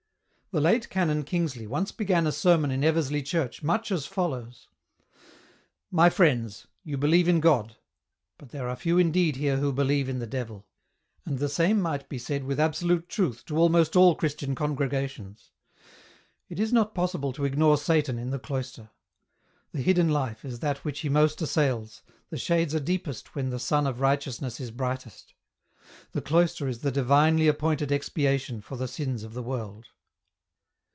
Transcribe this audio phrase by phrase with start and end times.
[0.53, 4.67] The late Canon Kingsley once began a sermon in Eversiey Church much as follows:"
[5.99, 7.59] My fi iends, you believe translator's note.
[7.61, 7.75] xi in God,
[8.37, 10.67] but there are few indeed here who believe in the Devil,"
[11.25, 15.51] and the same might be said with absolute truth to almost all Christian congregations.
[16.49, 18.89] It is not possible to ignore Satan in the Cloister.
[19.71, 23.57] The hidden life is that which he most assails, the shades are deepest when the
[23.59, 25.33] sun of righteousness is brightest.
[26.11, 29.85] The cloister is the divinely appointed expiation for the sins of the world.